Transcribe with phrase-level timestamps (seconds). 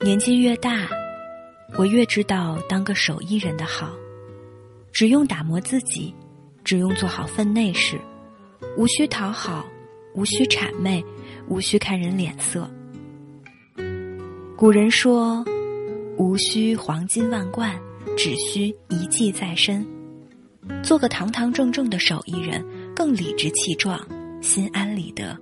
[0.00, 0.88] 年纪越大，
[1.76, 3.90] 我越知道当个手艺人的好，
[4.92, 6.14] 只用打磨自己，
[6.62, 7.98] 只用做好分内事，
[8.76, 9.66] 无需讨好，
[10.14, 11.04] 无需谄媚，
[11.48, 12.70] 无需看人脸色。
[14.56, 15.44] 古人说
[16.16, 17.76] ：“无需黄金万贯，
[18.16, 19.84] 只需一技在身。”
[20.80, 24.00] 做个堂堂正正的手艺人，更理直气壮，
[24.40, 25.36] 心安理得。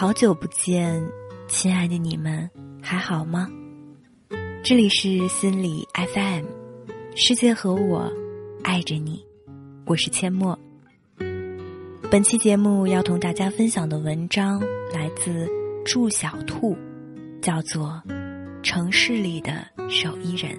[0.00, 1.06] 好久不见，
[1.46, 2.48] 亲爱的你们，
[2.80, 3.46] 还好吗？
[4.64, 6.46] 这里是心理 FM，
[7.14, 8.10] 世界和我
[8.64, 9.22] 爱着你，
[9.84, 10.58] 我是阡陌。
[12.10, 14.58] 本期节目要同大家分享的文章
[14.90, 15.46] 来自
[15.84, 16.74] 祝小兔，
[17.42, 18.02] 叫做
[18.62, 20.58] 《城市里的手艺人》。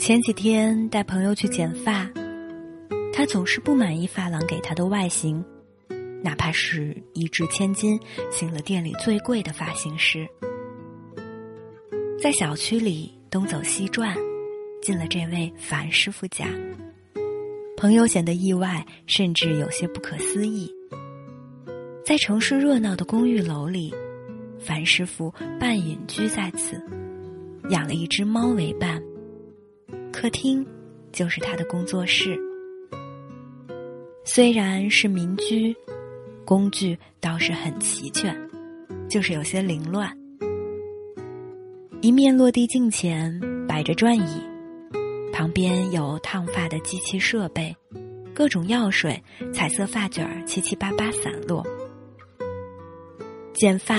[0.00, 2.10] 前几天带朋友去剪发，
[3.12, 5.44] 他总是不满意发廊给他的外形，
[6.24, 8.00] 哪怕是一掷千金
[8.32, 10.26] 请了店里最贵的发型师。
[12.18, 14.16] 在小区里东走西转，
[14.80, 16.46] 进了这位樊师傅家。
[17.76, 20.72] 朋友显得意外，甚至有些不可思议。
[22.06, 23.94] 在城市热闹的公寓楼里，
[24.58, 26.82] 樊师傅半隐居在此，
[27.68, 28.98] 养了一只猫为伴。
[30.20, 30.62] 客厅
[31.12, 32.38] 就是他的工作室，
[34.22, 35.74] 虽然是民居，
[36.44, 38.38] 工具倒是很齐全，
[39.08, 40.14] 就是有些凌乱。
[42.02, 44.42] 一面落地镜前摆着转椅，
[45.32, 47.74] 旁边有烫发的机器设备，
[48.34, 49.18] 各种药水、
[49.54, 51.66] 彩色发卷儿七七八八散落。
[53.54, 53.96] 剪发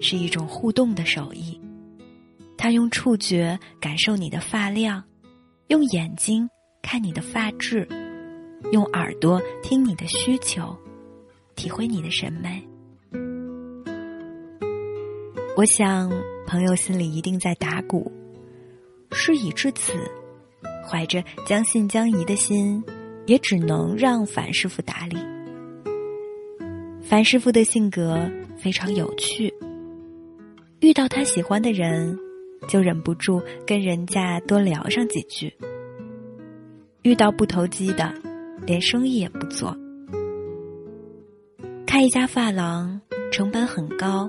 [0.00, 1.60] 是一种互动的手艺，
[2.56, 5.02] 他用触觉感受你的发量。
[5.68, 6.48] 用眼睛
[6.80, 7.88] 看你的发质，
[8.70, 10.76] 用耳朵听你的需求，
[11.56, 12.64] 体会你的审美。
[15.56, 16.08] 我想，
[16.46, 18.12] 朋友心里一定在打鼓。
[19.10, 19.94] 事已至此，
[20.88, 22.80] 怀着将信将疑的心，
[23.26, 25.16] 也只能让樊师傅打理。
[27.02, 29.52] 樊师傅的性格非常有趣，
[30.78, 32.16] 遇到他喜欢的人。
[32.68, 35.52] 就忍不住跟人家多聊上几句。
[37.02, 38.12] 遇到不投机的，
[38.66, 39.76] 连生意也不做。
[41.86, 43.00] 开一家发廊
[43.30, 44.28] 成本很高，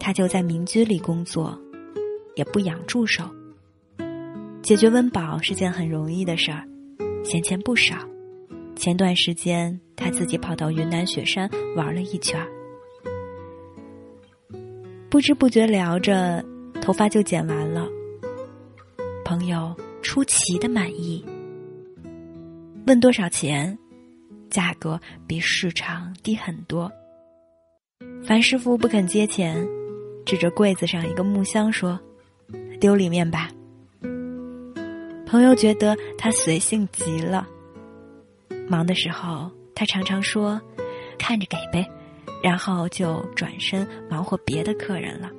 [0.00, 1.56] 他就在民居里工作，
[2.34, 3.24] 也不养助手。
[4.60, 6.66] 解决温饱是件很容易的事儿，
[7.22, 7.96] 闲钱不少。
[8.74, 12.44] 前段时间他自己跑到云南雪山玩了一圈，
[15.08, 16.44] 不知不觉聊着。
[16.84, 17.88] 头发就剪完了，
[19.24, 21.24] 朋友出奇的满意。
[22.86, 23.78] 问多少钱，
[24.50, 26.92] 价格比市场低很多。
[28.22, 29.66] 樊师傅不肯接钱，
[30.26, 31.98] 指着柜子上一个木箱说
[32.78, 33.48] ：“丢里面吧。”
[35.24, 37.48] 朋友觉得他随性极了。
[38.68, 40.60] 忙的时候，他常常说
[41.18, 41.90] ：“看着给呗”，
[42.44, 45.30] 然后就转身忙活别的客人了。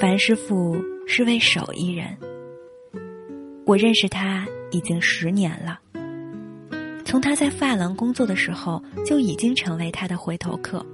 [0.00, 2.16] 樊师傅是位手艺人，
[3.66, 5.80] 我认识他已经十年了。
[7.04, 10.86] 从他在发廊工作的时候，就已经成为他的回头客。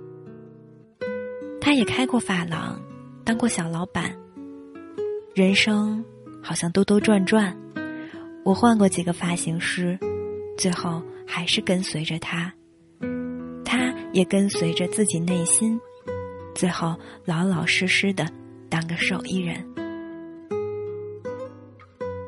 [1.61, 2.81] 他也开过发廊，
[3.25, 4.11] 当过小老板。
[5.35, 6.03] 人生
[6.43, 7.55] 好像兜兜转转，
[8.43, 9.99] 我换过几个发型师，
[10.57, 12.51] 最后还是跟随着他。
[13.67, 15.79] 他也跟随着自己内心，
[16.55, 18.27] 最后老老实实的。
[18.75, 19.65] 当个手艺人，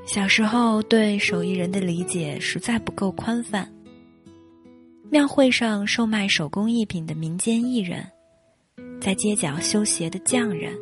[0.06, 3.68] 小时候对手艺人的理解实在不够宽泛。
[5.10, 8.08] 庙会上售卖手工艺品的民间艺人，
[9.00, 10.72] 在街角修鞋的匠人，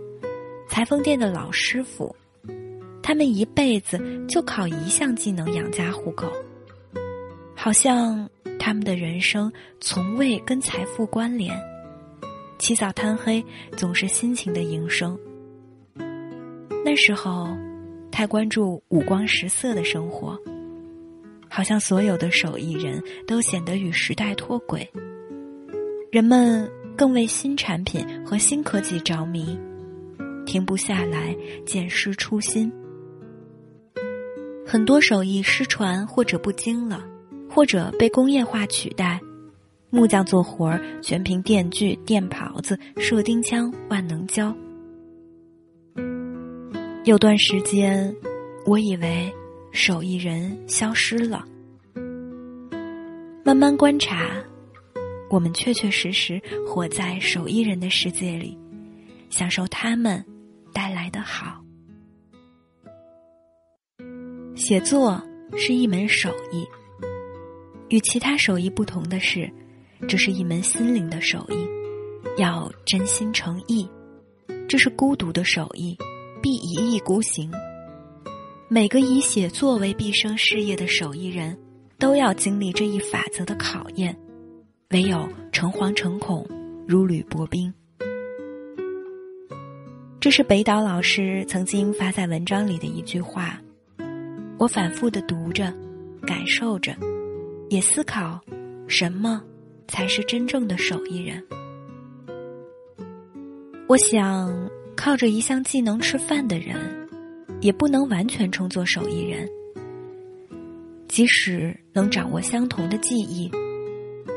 [0.68, 2.14] 裁缝店的老师傅，
[3.02, 3.98] 他们一辈子
[4.28, 6.30] 就靠一项技能养家糊口，
[7.56, 8.28] 好像
[8.58, 9.50] 他们的人生
[9.80, 11.58] 从未跟财富关联，
[12.58, 13.42] 起早贪黑，
[13.78, 15.18] 总是辛勤的营生。
[16.84, 17.48] 那时候，
[18.10, 20.38] 太关注五光十色的生活，
[21.48, 24.86] 好像所有的手艺人都显得与时代脱轨。
[26.12, 29.58] 人们更为新产品和新科技着迷，
[30.44, 31.34] 停不下来，
[31.64, 32.70] 渐失初心。
[34.66, 37.02] 很多手艺失传或者不精了，
[37.48, 39.18] 或者被工业化取代，
[39.88, 44.54] 木匠做活儿全凭电锯、电刨子、射钉枪、万能胶。
[47.04, 48.16] 有段时间，
[48.64, 49.30] 我以为
[49.72, 51.44] 手艺人消失了。
[53.44, 54.42] 慢慢观察，
[55.28, 58.58] 我们确确实实活在手艺人的世界里，
[59.28, 60.24] 享受他们
[60.72, 61.62] 带来的好。
[64.56, 65.22] 写作
[65.58, 66.66] 是一门手艺，
[67.90, 69.52] 与其他手艺不同的是，
[70.08, 71.68] 这是一门心灵的手艺，
[72.38, 73.86] 要真心诚意。
[74.66, 75.94] 这是孤独的手艺，
[76.44, 77.50] 必一意孤行。
[78.68, 81.58] 每个以写作为毕生事业的手艺人。
[81.96, 84.14] 都要经历这一法则的考验，
[84.90, 86.46] 唯有诚惶诚恐，
[86.86, 87.72] 如履薄冰。
[90.20, 93.58] 这是北岛老师曾经发在文章里的一句话，
[94.58, 95.72] 我反复的读着，
[96.26, 96.94] 感受着，
[97.70, 98.38] 也思考，
[98.86, 99.40] 什么
[99.86, 101.42] 才是真正的手艺人？
[103.86, 104.52] 我想，
[104.96, 106.76] 靠着一项技能吃饭的人，
[107.60, 109.48] 也不能完全称作手艺人。
[111.08, 113.50] 即使能掌握相同的技艺，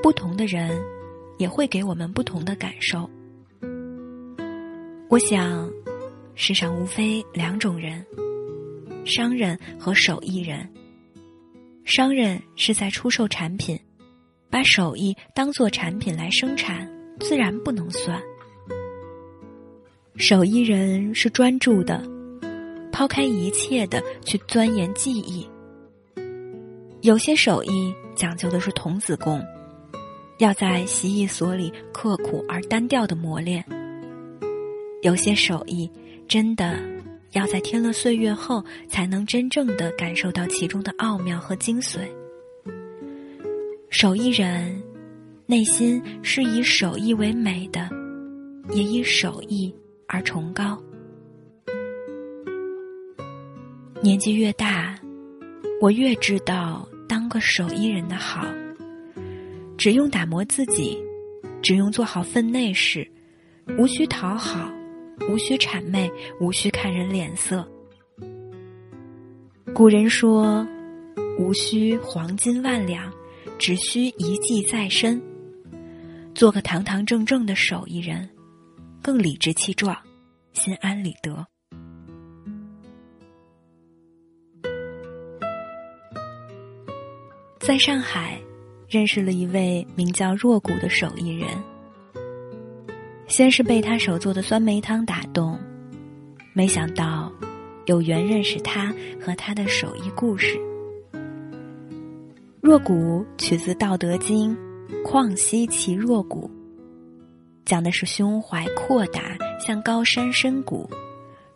[0.04, 0.80] 不同的人
[1.38, 3.10] 也会给我们不同的感受。
[5.10, 5.72] 我想，
[6.36, 8.06] 世上无非两种人：
[9.06, 10.70] 商人和手艺人。
[11.86, 13.80] 商人是在出售产品，
[14.50, 16.88] 把手艺当做产品来生产，
[17.20, 18.22] 自然不能算。
[20.18, 22.04] 手艺人是专注的，
[22.92, 25.48] 抛开一切的去钻研技艺。
[27.02, 29.40] 有些手艺讲究的是童子功，
[30.40, 33.62] 要在习艺所里刻苦而单调的磨练；
[35.04, 35.88] 有些手艺
[36.28, 36.80] 真的
[37.34, 42.00] 要在添了岁月后，才能真正的感受到其中的奥妙和精髓。
[43.92, 44.82] 手艺人
[45.46, 47.88] 内心是以手艺为美的，
[48.74, 49.72] 也以手艺
[50.08, 50.82] 而崇高。
[54.02, 54.98] 年纪越大，
[55.82, 56.88] 我越知道。
[57.10, 58.46] 当个手艺人的好，
[59.78, 61.02] 只用打磨自己，
[61.62, 63.10] 只用做好分内事，
[63.78, 64.70] 无需讨好，
[65.30, 66.12] 无需谄媚，
[66.42, 67.66] 无需看人脸色。
[69.74, 70.68] 古人说
[71.40, 73.10] ：“无需黄金万两，
[73.58, 75.22] 只需一技在身。”
[76.36, 78.30] 做个堂堂正正的手艺人，
[79.08, 79.96] 更理直气壮，
[80.52, 81.48] 心安理得。
[87.58, 88.38] 在上海，
[88.90, 91.48] 认识了一位名叫若谷的手艺人。
[93.28, 95.58] 先是被他手做的酸梅汤打动，
[96.54, 97.32] 没想到
[97.86, 100.60] 有缘认识他和他的手艺故事。
[102.60, 104.54] 若谷取自《道德经》，
[105.04, 106.52] 旷兮其若谷，
[107.68, 110.90] 讲的是胸怀阔达，像高山深谷，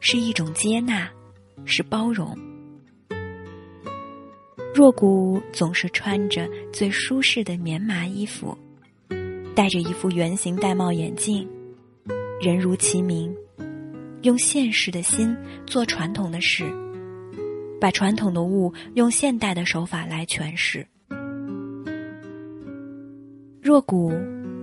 [0.02, 1.10] 是一种接纳，
[1.63, 2.38] 是包容。
[4.75, 8.58] 若谷总是穿着最舒适的棉麻衣服，
[9.56, 11.48] 戴着一副圆形玳瑁眼镜，
[12.42, 13.34] 人如其名，
[14.24, 15.34] 用现实的心
[15.66, 16.66] 做传统的事，
[17.80, 20.86] 把传统的物用现代的手法来诠释。
[23.62, 24.12] 若谷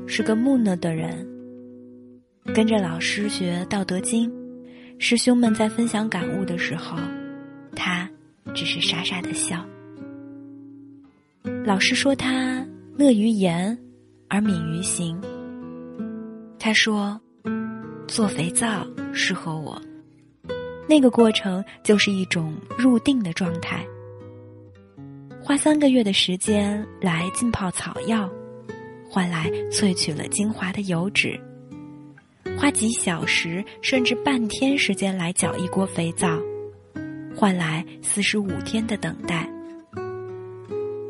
[0.06, 1.27] 是个木讷的人，
[2.55, 4.31] 跟着老师学《道德经》，
[4.99, 6.97] 师兄们在分享感悟的时候，
[7.76, 8.09] 他
[8.55, 9.64] 只是傻傻的笑。
[11.64, 13.78] 老师说他乐于言，
[14.28, 15.21] 而敏于行。
[16.59, 17.21] 他说，
[18.07, 19.81] 做肥皂适合我，
[20.88, 23.87] 那个过程就是一种入定的状态。
[25.40, 28.28] 花三个月的时间来浸泡草药，
[29.09, 31.38] 换来萃取了精华的油脂；
[32.59, 36.37] 花几小时甚至半天时间来搅一锅肥皂，
[37.33, 39.49] 换来四十五天的等待。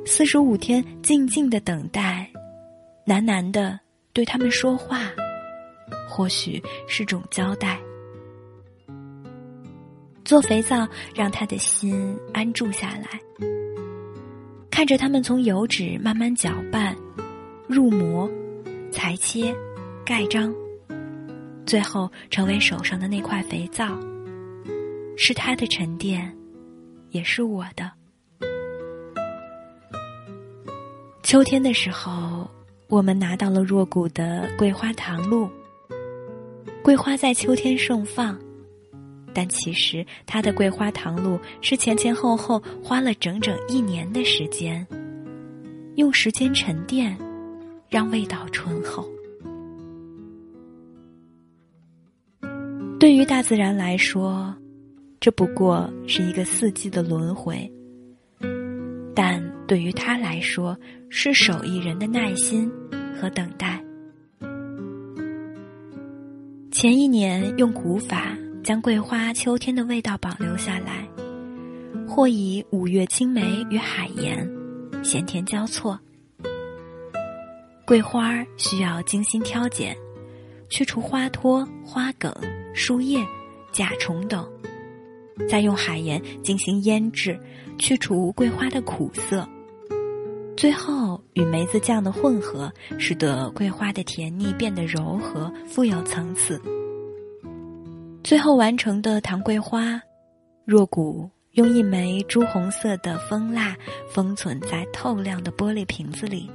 [0.04, 2.30] 四十五天静静的等待，
[3.06, 3.80] 喃喃的
[4.12, 5.10] 对他们说话，
[6.06, 7.80] 或许是种交代。
[10.26, 13.18] 做肥皂让他的心安住下来，
[14.70, 16.94] 看着他们从油脂慢慢搅拌、
[17.66, 18.30] 入模、
[18.92, 19.54] 裁切、
[20.04, 20.54] 盖章，
[21.68, 23.86] 最后成为手上的那块肥皂，
[25.18, 26.34] 是他的沉淀，
[27.10, 27.92] 也是我的。
[31.22, 32.48] 秋天的时候，
[32.88, 35.46] 我们拿到了若谷的桂花糖露。
[36.82, 38.38] 桂花在秋天盛放，
[39.34, 44.86] 但其实它的桂花糖露是前前后后花了整整一年的时间，
[45.96, 47.14] 用时间沉淀，
[47.90, 49.06] 让味道醇厚。
[52.98, 54.52] 对于大自然来说，
[55.20, 57.70] 这不过是一个四季的轮回；
[59.14, 60.76] 但对于他来说，
[61.08, 62.68] 是手艺人的耐心
[63.14, 63.80] 和等待。
[66.72, 71.08] 前一年用古法将桂花秋天的味道保留下来，
[72.04, 74.44] 或以五月青梅与海盐，
[75.04, 75.98] 咸甜交错。
[77.86, 79.96] 桂花需要精心挑拣，
[80.68, 82.32] 去除花托、花梗、
[82.74, 83.24] 树叶、
[83.72, 84.46] 甲虫等，
[85.48, 87.38] 再用海盐进行腌制，
[87.78, 89.48] 去除桂花的苦涩。
[90.56, 96.60] 最后与梅子酱的混合，使得桂花的甜腻变得柔和、富有层次。
[98.24, 100.02] 最后完成的糖桂花，
[100.64, 103.76] 若谷用一枚朱红色的蜂蜡
[104.10, 106.50] 封存在透亮的玻璃瓶子里。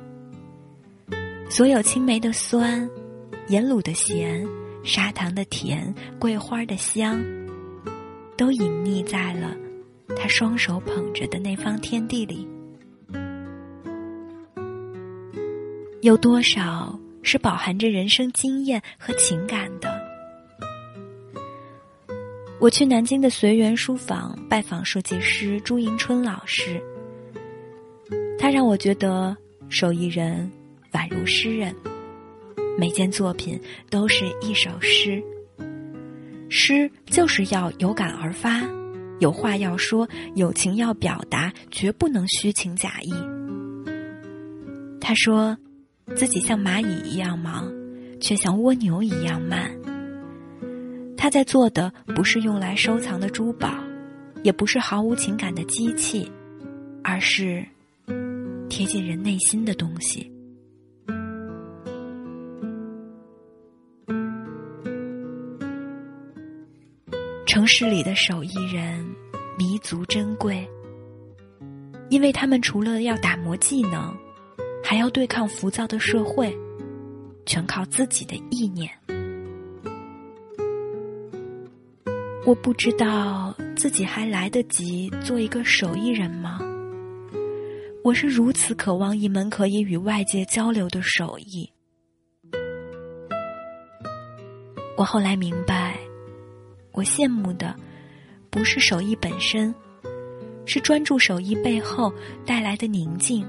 [1.49, 2.89] 所有青梅的酸，
[3.49, 4.47] 盐卤的咸，
[4.83, 7.21] 砂糖的甜，桂花的香，
[8.37, 9.55] 都隐匿在了
[10.15, 12.47] 他双手捧着的那方天地里。
[16.01, 19.93] 有多少是饱含着人生经验和情感的？
[22.59, 26.81] 我去南京的随园书房拜访设计师朱迎春老师，
[28.39, 29.35] 他让我觉得
[29.67, 30.49] 手艺人。
[30.93, 31.75] 宛如诗人，
[32.77, 35.23] 每件作品都是一首诗。
[36.49, 38.61] 诗就是要有感而发，
[39.19, 43.13] 有话要说，有情要表达，绝不能虚情假意。
[44.99, 45.57] 他说，
[46.15, 47.71] 自己像蚂蚁一样忙，
[48.19, 49.71] 却像蜗牛一样慢。
[51.17, 53.73] 他在做的不是用来收藏的珠宝，
[54.43, 56.29] 也不是毫无情感的机器，
[57.03, 57.65] 而是
[58.69, 60.32] 贴近人内心的东西。
[67.53, 69.05] 城市里的手艺人
[69.59, 70.67] 弥足珍贵，
[72.09, 74.11] 因为他们除了要打磨技能，
[74.83, 76.51] 还要对抗浮躁的社会，
[77.45, 78.89] 全靠自己的意念。
[82.43, 86.59] 我不知道自己还来得及做一个手艺人吗？
[88.03, 91.69] 我是如此渴望一门可以与外界交流的手艺。
[94.97, 95.82] 我后来明白。
[96.93, 97.75] 我羡慕的，
[98.51, 99.73] 不是手艺本身，
[100.65, 102.13] 是专注手艺背后
[102.45, 103.45] 带来的宁静，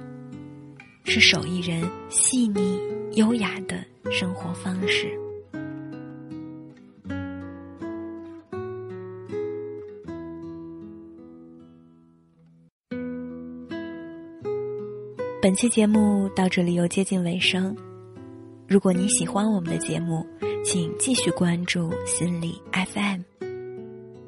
[1.05, 2.81] 是手艺人细腻
[3.13, 5.13] 优雅的生活方式。
[15.43, 17.77] 本期节目到这里又接近尾声，
[18.67, 20.27] 如果你喜欢我们的节目，
[20.65, 23.34] 请继续关注心理 FM。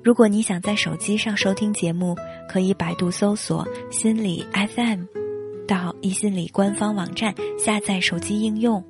[0.06, 2.14] 如果你想在手机上收听节目，
[2.48, 5.02] 可以百度搜索“心理 FM”，
[5.66, 8.80] 到一心理官方网站下载手机应用，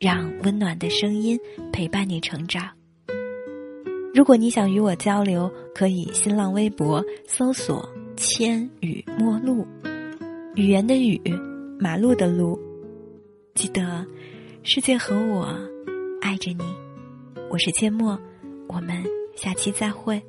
[0.00, 1.38] 让温暖的声音
[1.72, 2.68] 陪伴你成长。
[4.12, 7.88] 如果你想与我交流，可以新浪微博搜索
[8.18, 9.64] “千语陌路”，
[10.56, 11.22] 语言的语，
[11.78, 12.58] 马路的路。
[13.54, 14.04] 记得，
[14.64, 15.56] 世界和我
[16.20, 16.64] 爱着你。
[17.48, 18.18] 我是阡陌，
[18.66, 19.00] 我们
[19.36, 20.20] 下期再会。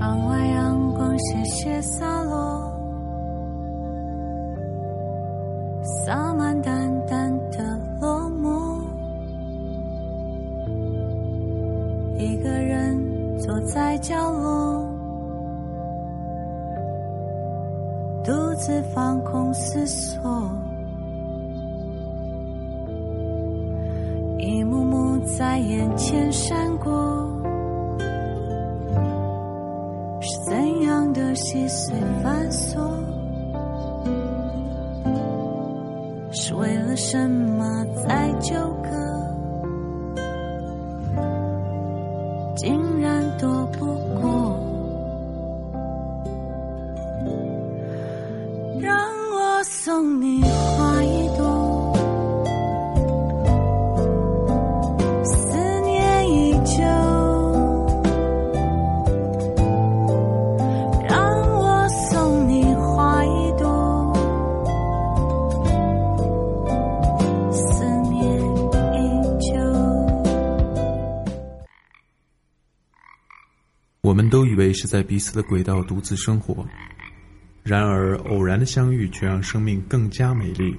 [0.00, 2.72] 窗外阳光斜斜洒落，
[5.84, 8.80] 洒满淡淡的落寞。
[12.16, 12.98] 一个人
[13.40, 14.88] 坐在角落，
[18.24, 20.50] 独自放空思索，
[24.38, 27.09] 一幕幕在眼前闪过。
[74.70, 76.64] 为是在彼此的轨道独自生活，
[77.64, 80.76] 然而偶然的相遇却让生命更加美丽。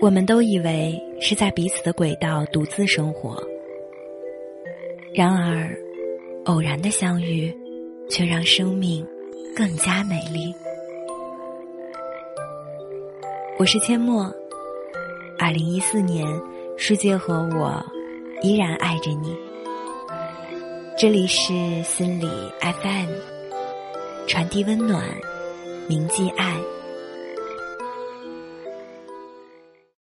[0.00, 3.46] 我们都以为是在彼此的轨道独自生活，
[5.14, 5.76] 然而
[6.46, 7.54] 偶然的相遇
[8.08, 9.06] 却让生命
[9.54, 10.50] 更加美丽。
[13.58, 14.34] 我是阡陌，
[15.38, 16.26] 二零一四年，
[16.78, 17.84] 世界和我
[18.40, 19.36] 依然爱着你。
[21.04, 22.26] 这里是心理
[22.60, 23.10] FM，
[24.26, 25.04] 传递温暖，
[25.86, 26.56] 铭记爱。